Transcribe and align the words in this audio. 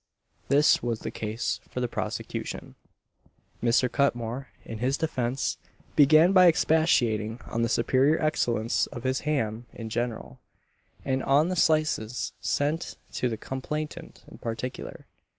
This 0.47 0.81
was 0.81 1.01
the 1.01 1.11
case 1.11 1.59
for 1.69 1.79
the 1.79 1.87
prosecution. 1.87 2.73
Mr. 3.61 3.87
Cutmore, 3.87 4.47
in 4.65 4.79
his 4.79 4.97
defence, 4.97 5.59
began 5.95 6.31
by 6.33 6.47
expatiating 6.47 7.39
on 7.45 7.61
the 7.61 7.69
superior 7.69 8.19
excellence 8.19 8.87
of 8.87 9.03
his 9.03 9.19
ham 9.29 9.67
in 9.73 9.89
general, 9.89 10.39
and 11.05 11.21
on 11.21 11.49
the 11.49 11.55
slices 11.55 12.33
sent 12.39 12.97
to 13.13 13.29
the 13.29 13.37
complainant 13.37 14.23
in 14.27 14.39
particular. 14.39 15.05